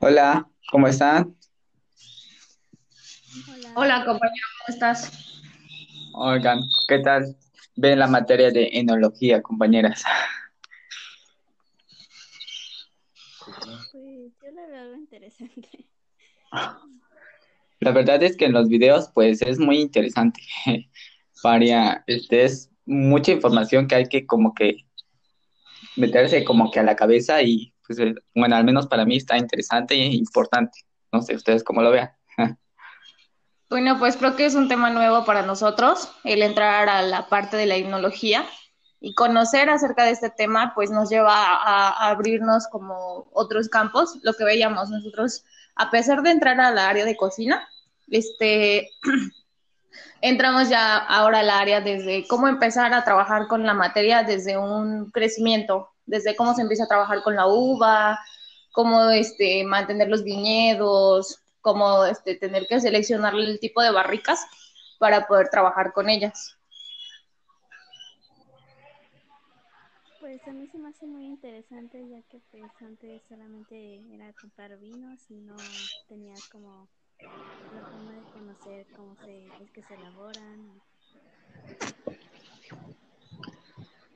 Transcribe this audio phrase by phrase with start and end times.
[0.00, 1.36] Hola, ¿cómo están?
[3.74, 5.40] Hola, compañero, ¿cómo estás?
[6.14, 7.36] Oigan, ¿qué tal?
[7.76, 10.04] Ven la materia de enología, compañeras.
[13.92, 15.88] Pues yo la veo algo interesante.
[17.80, 20.40] La verdad es que en los videos, pues es muy interesante.
[21.42, 24.86] Varia, este es mucha información que hay que como que
[25.96, 29.36] meterse como que a la cabeza y pues eh, bueno, al menos para mí está
[29.36, 30.80] interesante e importante.
[31.12, 32.10] No sé ustedes cómo lo vean.
[33.68, 37.56] Bueno, pues creo que es un tema nuevo para nosotros, el entrar a la parte
[37.56, 38.44] de la himnología
[39.00, 44.34] y conocer acerca de este tema, pues nos lleva a, abrirnos como otros campos, lo
[44.34, 47.66] que veíamos nosotros, a pesar de entrar al área de cocina,
[48.08, 48.90] este,
[50.22, 55.10] entramos ya ahora al área desde cómo empezar a trabajar con la materia desde un
[55.10, 58.18] crecimiento, desde cómo se empieza a trabajar con la uva,
[58.72, 64.46] cómo este, mantener los viñedos, cómo este, tener que seleccionar el tipo de barricas
[64.98, 66.56] para poder trabajar con ellas.
[70.20, 74.78] Pues a mí se me hace muy interesante ya que pues antes solamente era comprar
[74.78, 75.56] vinos y no
[76.08, 76.88] tenías como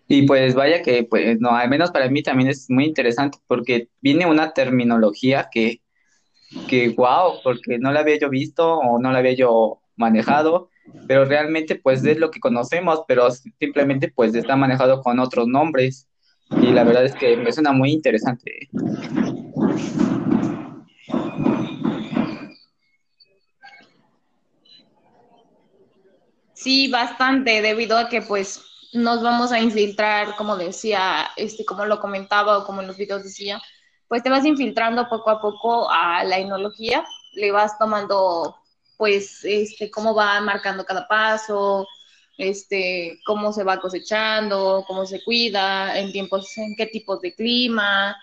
[0.08, 3.88] Y pues vaya que, pues no, al menos para mí también es muy interesante porque
[4.00, 5.80] viene una terminología que
[6.68, 10.70] que wow, porque no la había yo visto o no la había yo manejado,
[11.08, 16.08] pero realmente pues es lo que conocemos, pero simplemente pues está manejado con otros nombres
[16.50, 18.68] y la verdad es que me suena muy interesante.
[26.66, 28.60] Sí, bastante, debido a que pues
[28.92, 33.22] nos vamos a infiltrar, como decía, este, como lo comentaba o como en los videos
[33.22, 33.62] decía,
[34.08, 38.56] pues te vas infiltrando poco a poco a la enología, le vas tomando
[38.96, 41.86] pues este cómo va marcando cada paso,
[42.36, 48.16] este cómo se va cosechando, cómo se cuida, en tiempos en qué tipos de clima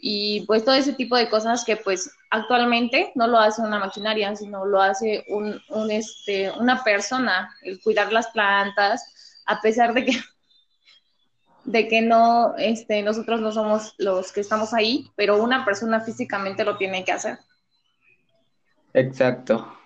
[0.00, 4.34] y pues todo ese tipo de cosas que pues actualmente no lo hace una maquinaria,
[4.36, 10.04] sino lo hace un, un este una persona, el cuidar las plantas, a pesar de
[10.04, 10.12] que
[11.64, 16.64] de que no, este, nosotros no somos los que estamos ahí, pero una persona físicamente
[16.64, 17.38] lo tiene que hacer.
[18.94, 19.77] Exacto.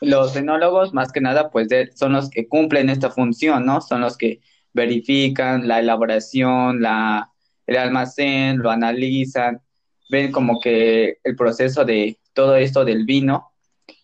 [0.00, 3.80] Los enólogos, más que nada, pues de, son los que cumplen esta función, ¿no?
[3.80, 4.40] Son los que
[4.72, 7.32] verifican la elaboración, la,
[7.66, 9.62] el almacén, lo analizan,
[10.10, 13.52] ven como que el proceso de todo esto del vino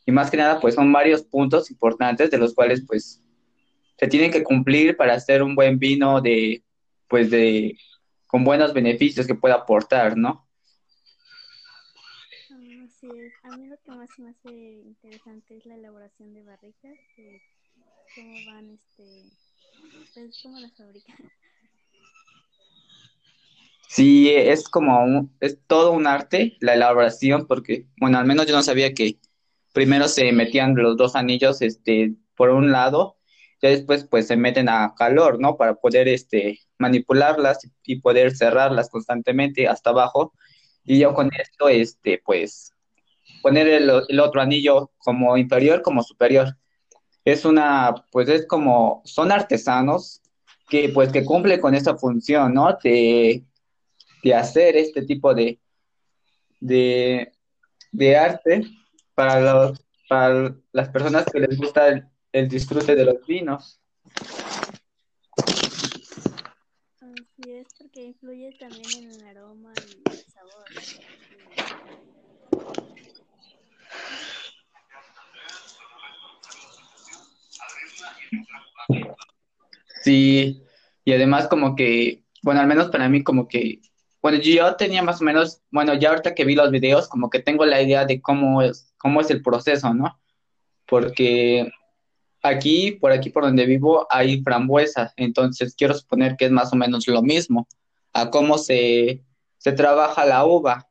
[0.05, 3.23] y más que nada pues son varios puntos importantes de los cuales pues
[3.99, 6.65] se tienen que cumplir para hacer un buen vino de
[7.09, 7.77] pues de
[8.27, 10.49] con buenos beneficios que pueda aportar, ¿no?
[13.03, 16.93] Uh, sí, a mí lo que más me hace interesante es la elaboración de barricas,
[17.17, 17.43] de
[18.15, 19.25] cómo van, este,
[20.15, 21.17] pues cómo las fabrican.
[23.89, 28.55] Sí, es como un, es todo un arte la elaboración, porque, bueno, al menos yo
[28.55, 29.19] no sabía que
[29.73, 33.17] primero se metían los dos anillos este, por un lado,
[33.61, 35.57] ya después pues se meten a calor, ¿no?
[35.57, 40.33] Para poder este, manipularlas y poder cerrarlas constantemente hasta abajo.
[40.85, 42.73] Y yo con esto, este, pues,
[43.41, 46.57] poner el, otro anillo como inferior, como superior.
[47.25, 50.21] Es una, pues es como, son artesanos
[50.69, 52.77] que pues que cumplen con esta función, ¿no?
[52.83, 53.45] De,
[54.23, 55.61] de hacer este tipo de,
[56.61, 57.33] de,
[57.93, 58.63] de arte
[59.15, 63.81] para, los, para las personas que les gusta el disfrute de los vinos.
[67.43, 70.65] Así es, porque influye también en el aroma y el sabor.
[80.05, 80.63] Sí,
[81.05, 83.81] y además como que, bueno, al menos para mí como que,
[84.21, 87.41] bueno, yo tenía más o menos, bueno, ya ahorita que vi los videos, como que
[87.41, 90.21] tengo la idea de cómo es, cómo es el proceso, ¿no?
[90.87, 91.73] Porque
[92.43, 96.77] aquí, por aquí por donde vivo, hay frambuesa, entonces quiero suponer que es más o
[96.77, 97.67] menos lo mismo,
[98.13, 99.23] a cómo se,
[99.59, 100.89] se trabaja la uva.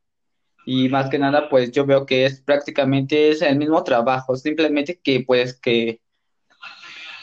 [0.65, 4.99] Y más que nada, pues yo veo que es prácticamente es el mismo trabajo, simplemente
[5.03, 5.99] que pues que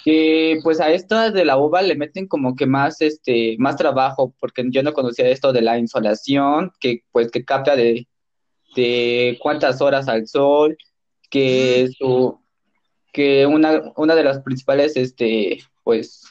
[0.05, 4.35] que pues a esto de la uva le meten como que más este más trabajo
[4.41, 8.09] porque yo no conocía esto de la insolación que pues que capta de,
[8.75, 10.79] de cuántas horas al sol
[11.31, 12.41] que su
[13.13, 16.23] que una, una de las principales este pues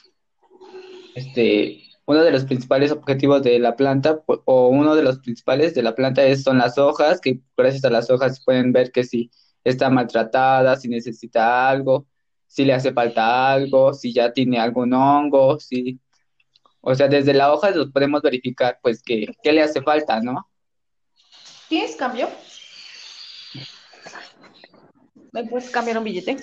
[1.18, 5.82] este, uno de los principales objetivos de la planta o uno de los principales de
[5.82, 9.30] la planta es, son las hojas, que gracias a las hojas pueden ver que si
[9.64, 12.06] está maltratada, si necesita algo,
[12.46, 16.00] si le hace falta algo, si ya tiene algún hongo, si,
[16.80, 20.48] o sea, desde la hoja los podemos verificar, pues, que, qué le hace falta, ¿no?
[21.68, 22.28] ¿Tienes cambio?
[25.32, 26.36] ¿Me puedes cambiar un billete?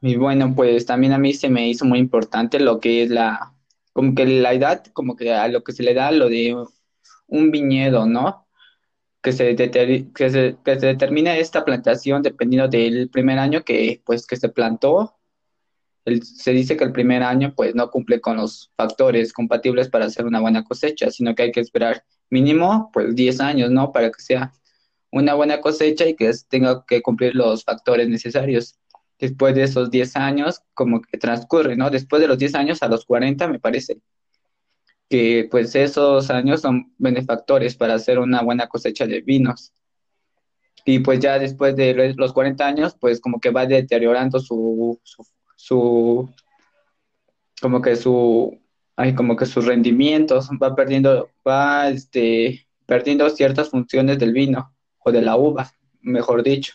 [0.00, 3.54] Y bueno, pues también a mí se me hizo muy importante lo que es la,
[3.94, 6.54] como que la edad, como que a lo que se le da lo de
[7.26, 8.46] un viñedo, ¿no?
[9.22, 9.70] Que se, que
[10.30, 15.16] se, que se determine esta plantación dependiendo del primer año que, pues, que se plantó.
[16.22, 20.26] Se dice que el primer año pues no cumple con los factores compatibles para hacer
[20.26, 23.92] una buena cosecha, sino que hay que esperar mínimo pues 10 años, ¿no?
[23.92, 24.52] Para que sea
[25.10, 28.78] una buena cosecha y que tenga que cumplir los factores necesarios
[29.18, 31.90] después de esos 10 años, como que transcurre, ¿no?
[31.90, 33.98] Después de los 10 años a los 40, me parece
[35.08, 39.72] que pues esos años son benefactores para hacer una buena cosecha de vinos.
[40.84, 45.00] Y pues ya después de los 40 años, pues como que va deteriorando su,
[47.60, 48.60] como que su,
[48.96, 55.12] ay, como que sus rendimientos, va perdiendo, va este, perdiendo ciertas funciones del vino o
[55.12, 55.70] de la uva,
[56.00, 56.74] mejor dicho.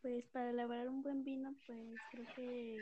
[0.00, 2.78] Pues para elaborar un buen vino, pues creo que